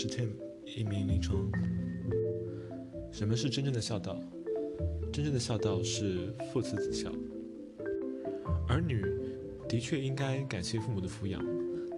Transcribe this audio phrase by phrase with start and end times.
[0.00, 0.30] 是 Tim，
[0.64, 1.46] 一名临床。
[3.12, 4.18] 什么是真正的孝道？
[5.12, 7.12] 真正的孝道是父慈子孝。
[8.66, 9.04] 儿女
[9.68, 11.44] 的确应该感谢父母的抚养，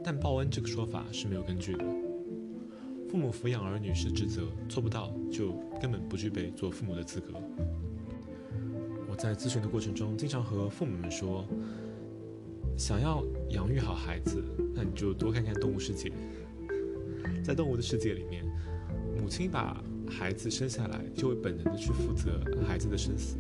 [0.03, 1.85] 但报恩这个说法是没有根据的。
[3.09, 7.29] 父母抚养儿女是职责，做不到就根本不具备做父母的资格。
[9.09, 11.47] 我在咨询的过程中，经常和父母们说，
[12.77, 14.43] 想要养育好孩子，
[14.75, 16.11] 那你就多看看动物世界。
[17.43, 18.45] 在动物的世界里面，
[19.21, 23.37] 母亲把孩子生下来，就会本能的去负责孩子的生死，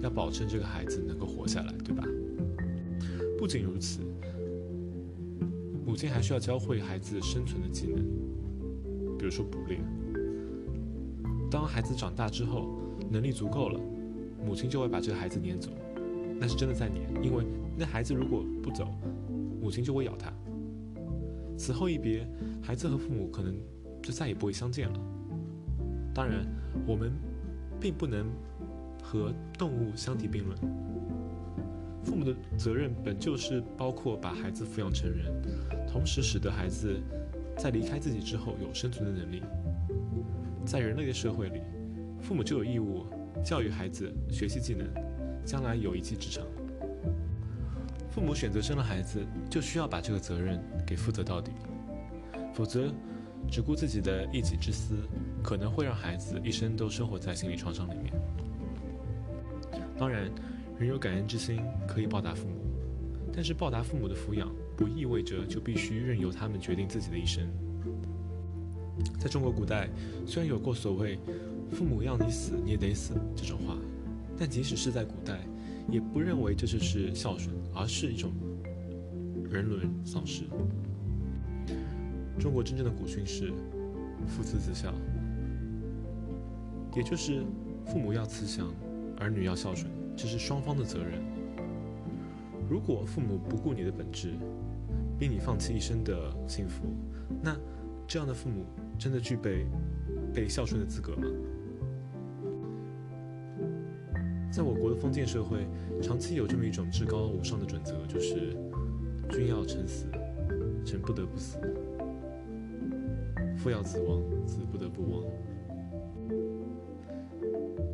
[0.00, 2.04] 要保证这个孩子能够活下来，对吧？
[3.38, 4.00] 不仅如此，
[5.84, 8.04] 母亲还需要教会孩子生存的技能，
[9.18, 9.78] 比如说捕猎。
[11.50, 13.78] 当孩子长大之后，能力足够了，
[14.44, 15.70] 母亲就会把这个孩子撵走，
[16.40, 17.44] 那是真的在撵，因为
[17.76, 18.88] 那孩子如果不走，
[19.60, 20.32] 母亲就会咬他。
[21.56, 22.26] 此后一别，
[22.66, 23.54] 孩子和父母可能
[24.02, 24.98] 就再也不会相见了。
[26.14, 26.46] 当然，
[26.86, 27.12] 我们
[27.78, 28.26] 并不能
[29.02, 30.58] 和动物相提并论。
[32.02, 35.26] 父母的责任本就是包括把孩子抚养成人，
[35.86, 37.00] 同时使得孩子
[37.58, 39.42] 在离开自己之后有生存的能力。
[40.64, 41.60] 在人类的社会里，
[42.20, 43.04] 父母就有义务
[43.44, 44.86] 教育孩子学习技能，
[45.44, 46.44] 将来有一技之长。
[48.10, 51.50] 父母选择生了孩子，就需要把这个责任给负责到底，
[52.54, 52.90] 否则
[53.50, 54.94] 只顾自己的一己之私，
[55.42, 58.14] 可能会让孩子一生都生活在心理创伤里面。
[59.98, 60.30] 当然，
[60.78, 62.54] 人有感恩之心，可以报答父母，
[63.32, 67.46] 但是报答父母的抚养，不意味着就必须任由他们决定自己的一生。
[69.18, 69.90] 在中国古代，
[70.24, 71.18] 虽然有过所谓
[71.70, 73.76] “父母要你死，你也得死”这种话，
[74.38, 75.38] 但即使是在古代。
[75.90, 78.32] 也不认为这就是孝顺，而是一种
[79.50, 80.44] 人伦丧失。
[82.38, 83.52] 中国真正的古训是
[84.26, 84.92] 父慈子孝，
[86.94, 87.42] 也就是
[87.86, 88.72] 父母要慈祥，
[89.18, 91.20] 儿女要孝顺，这是双方的责任。
[92.68, 94.34] 如果父母不顾你的本质，
[95.18, 96.84] 逼你放弃一生的幸福，
[97.42, 97.56] 那
[98.06, 98.64] 这样的父母
[98.98, 99.66] 真的具备
[100.32, 101.28] 被孝顺的资格吗？
[104.50, 105.66] 在我国的封建社会，
[106.00, 108.56] 长期有这么一种至高无上的准则，就是
[109.30, 110.06] 君要臣死，
[110.84, 111.58] 臣不得不死；
[113.64, 115.24] 父要子亡，子不得不亡。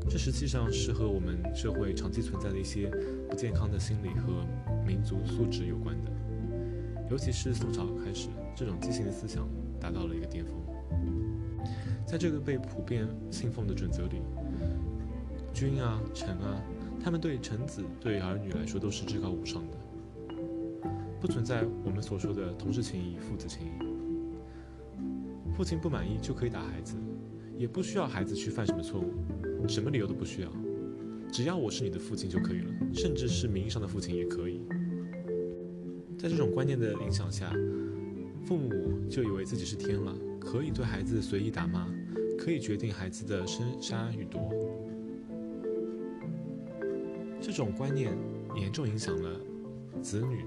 [0.08, 2.90] 这实际上是和我们社会长期存在的一些
[3.28, 4.44] 不健康的心理和
[4.84, 6.10] 民族素质有关的。
[7.08, 9.48] 尤其是宋朝开始，这种畸形的思想
[9.78, 10.56] 达到了一个巅峰。
[12.04, 14.20] 在这个被普遍信奉的准则里。
[15.54, 16.60] 君啊，臣啊，
[17.00, 19.76] 他们对臣子、对儿女来说都是至高无上的，
[21.20, 23.89] 不存在我们所说的同事情谊、父子情谊。
[25.60, 26.96] 父亲不满意就可以打孩子，
[27.58, 30.50] 也不需要孩子去犯什么错误，什么理由都不需要，
[31.30, 34.62] 只要我是你的父亲就可以了，甚至是名义上的父亲也可以。
[36.18, 37.52] 在这种观念的影响下，
[38.42, 41.92] 父母就以为自己是天了，可以对孩子随意打骂，
[42.38, 44.40] 可以决定孩子的生杀予夺。
[47.38, 48.16] 这种观念
[48.56, 49.38] 严重影响了
[50.00, 50.46] 子女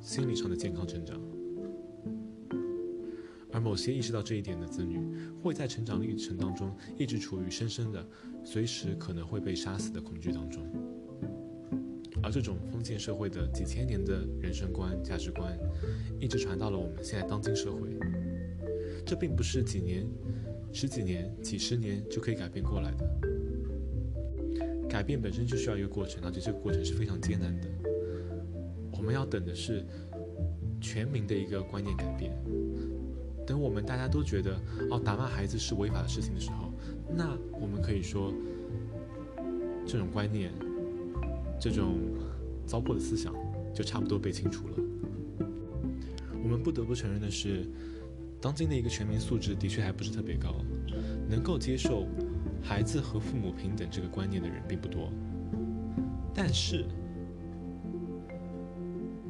[0.00, 1.20] 心理上的健康成长，
[3.54, 4.98] 而某些意识到这一点的子女，
[5.40, 8.04] 会在成长历程当中一直处于深深的、
[8.44, 10.66] 随时可能会被杀死的恐惧当中。
[12.20, 15.56] 而这种封建社会的几千年的人生观、价值观，
[16.18, 17.88] 一直传到了我们现在当今社会。
[19.06, 20.04] 这并不是几年、
[20.72, 23.08] 十几年、几十年就可以改变过来的。
[24.88, 27.68] 改变本身就需要一个过程，而且这个过程是非常艰难的。
[28.90, 29.84] 我们要等的是
[30.80, 32.32] 全民的一个观念改变。
[33.46, 34.58] 等我们大家都觉得
[34.90, 36.72] 哦，打骂孩子是违法的事情的时候，
[37.14, 38.32] 那我们可以说，
[39.86, 40.52] 这种观念、
[41.60, 41.94] 这种
[42.66, 43.34] 糟粕的思想
[43.74, 44.74] 就差不多被清除了。
[46.42, 47.66] 我们不得不承认的是，
[48.40, 50.54] 当今的一个全民素质的确还不是特别高，
[51.28, 52.06] 能够接受。
[52.66, 55.12] 孩子和父母平等这个观念的人并不多，
[56.32, 56.86] 但是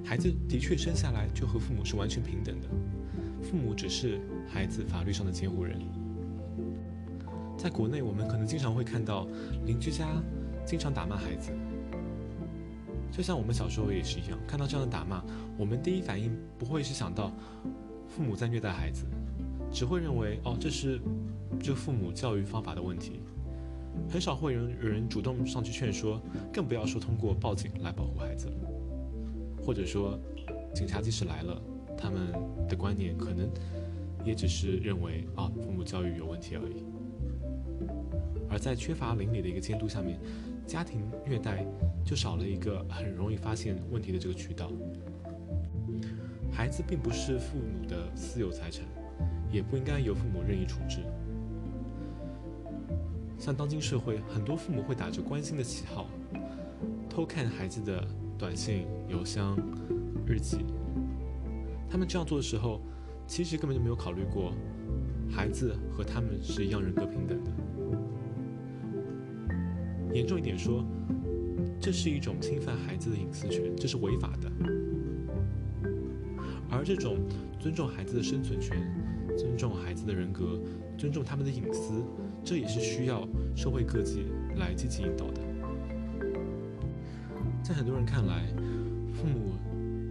[0.04, 2.68] 孩子的确生下来就和父母是完全平等的，
[3.54, 5.78] 父母只是孩子法律上的监护人。
[7.56, 9.28] 在国内，我们可能经常会看到
[9.64, 10.08] 邻居家
[10.66, 11.52] 经常打骂孩子，
[13.12, 15.22] 就像我们小时候也是一样，看到这样的打骂，
[15.56, 17.30] 我们第一反应不会是想到
[18.08, 19.04] 父母在虐待孩子，
[19.70, 21.00] 只会认为哦，这是。
[21.62, 23.20] 这父母教育方法的问题，
[24.10, 26.20] 很少会有有人主动上去劝说，
[26.52, 28.48] 更不要说通过报警来保护孩子。
[29.62, 30.18] 或者说，
[30.74, 31.62] 警察即使来了，
[31.96, 32.32] 他们
[32.68, 33.48] 的观念可能
[34.24, 36.84] 也只是认为啊，父母教育有问题而已。
[38.50, 40.18] 而在缺乏邻里的一个监督下面，
[40.66, 41.66] 家庭虐待
[42.04, 44.70] 就少了一个很容易发现问题的这个渠道。
[46.52, 48.84] 孩子并不是父母的私有财产，
[49.50, 51.00] 也不应该由父母任意处置。
[53.38, 56.06] 像当今社会，很多父母会打着关心的旗号，
[57.10, 58.06] 偷看孩子的
[58.38, 59.58] 短信、邮箱、
[60.24, 60.58] 日记。
[61.94, 62.80] 他们这样做的时候，
[63.24, 64.52] 其实根本就没有考虑过，
[65.30, 67.52] 孩子和他们是一样人格平等的。
[70.12, 70.84] 严重一点说，
[71.80, 74.50] 这是一种侵犯孩子的隐私权，这是违法的。
[76.68, 77.16] 而这种
[77.60, 78.76] 尊重孩子的生存权、
[79.38, 80.60] 尊重孩子的人格、
[80.98, 82.02] 尊重他们的隐私，
[82.42, 83.24] 这也是需要
[83.54, 84.24] 社会各界
[84.56, 85.40] 来积极引导的。
[87.62, 88.52] 在很多人看来，
[89.12, 89.52] 父母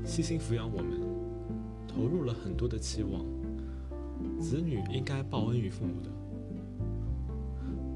[0.06, 1.03] 悉心抚养我们。
[1.94, 3.24] 投入了很多的期望，
[4.40, 6.10] 子女应该报恩于父母的。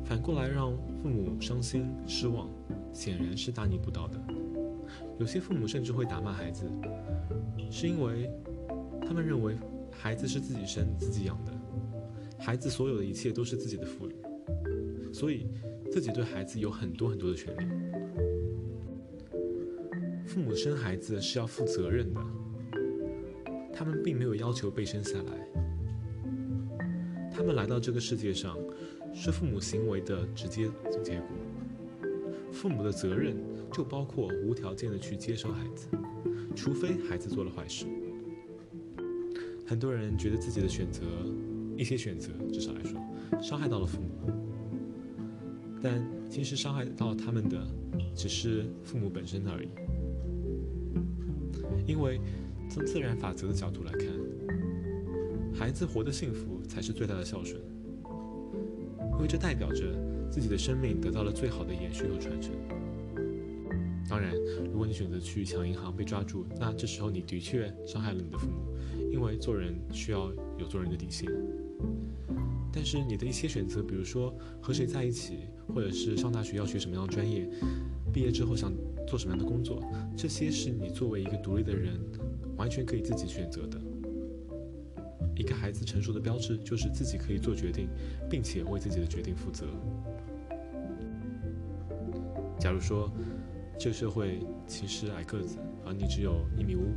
[0.06, 0.72] 反过来让
[1.02, 2.48] 父母伤心失望，
[2.94, 4.22] 显然是大逆不道的。
[5.20, 6.70] 有些父母甚至会打骂孩子，
[7.72, 8.30] 是因为
[9.02, 9.58] 他们认为
[9.92, 11.52] 孩子是自己生自己养的，
[12.38, 14.16] 孩子所有的一切都是自己的赋予，
[15.12, 15.48] 所以
[15.92, 17.66] 自己对孩子有很多很多的权利。
[20.26, 22.22] 父母生孩子是要负责任的。
[23.78, 25.48] 他们并没有要求被生下来，
[27.32, 28.58] 他们来到这个世界上，
[29.14, 30.68] 是父母行为的直接
[31.04, 31.28] 结果。
[32.52, 33.36] 父母的责任
[33.72, 35.88] 就包括无条件的去接收孩子，
[36.56, 37.86] 除非孩子做了坏事。
[39.68, 41.04] 很多人觉得自己的选择，
[41.78, 43.00] 一些选择至少来说，
[43.40, 44.10] 伤害到了父母，
[45.84, 47.64] 但其实伤害到他们的，
[48.16, 49.70] 只是父母本身而已，
[51.86, 52.20] 因为。
[52.78, 54.08] 从自然法则的角度来看，
[55.52, 57.60] 孩子活得幸福才是最大的孝顺，
[59.16, 59.96] 因为这代表着
[60.30, 62.52] 自己的生命得到了最好的延续和传承。
[64.08, 64.32] 当然，
[64.72, 68.78] 如果你选择去抢银行被抓住，那这时候你的确伤害了你的父母，
[69.12, 71.28] 因为做人需要有做人的底线。
[72.72, 74.32] 但是你的一些选择，比如说
[74.62, 77.50] 和谁在一起，或者是上大学要学什么样的专业，
[78.14, 78.72] 毕业之后想
[79.08, 79.82] 做什么样的工作，
[80.16, 82.00] 这些是你作为一个独立的人。
[82.58, 83.80] 完全可以自己选择的。
[85.36, 87.88] 一个孩子成熟的标志就是自己可以做决定，
[88.30, 89.68] 并且为自己的决定负责。
[92.60, 93.12] 假如说
[93.78, 96.96] 这个社会歧视矮个子，而你只有一米五，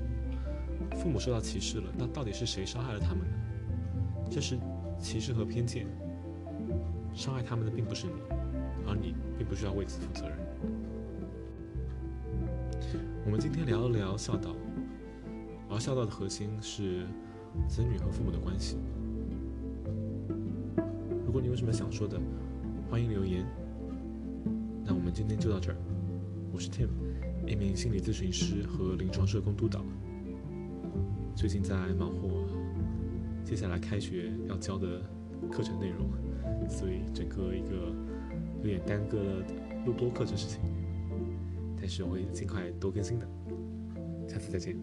[0.97, 3.35] 父母受到歧视了，那到底是谁伤害了他们呢？
[4.31, 4.59] 这是
[4.99, 5.87] 歧视和偏见，
[7.13, 8.13] 伤害他们的并不是你，
[8.87, 10.39] 而你并不需要为此负责任。
[13.27, 14.57] 我们今天聊一聊孝道。
[15.71, 17.07] 而孝道的核心是
[17.69, 18.77] 子女和父母的关系。
[21.25, 22.21] 如果你有什么想说的，
[22.91, 23.47] 欢迎留言。
[24.85, 25.77] 那我们今天就到这儿。
[26.53, 26.89] 我是 Tim，
[27.47, 29.85] 一名心理咨询师和临床社工督导。
[31.37, 32.49] 最近在忙活
[33.45, 35.01] 接下来开学要教的
[35.53, 36.11] 课程内容，
[36.69, 37.95] 所以整个一个
[38.59, 39.47] 有点耽搁了
[39.87, 40.61] 录播课这事情。
[41.77, 43.29] 但是我会尽快多更新的。
[44.29, 44.77] 下次再见。